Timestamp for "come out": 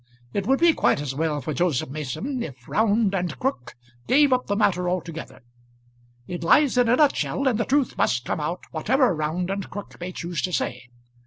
8.25-8.63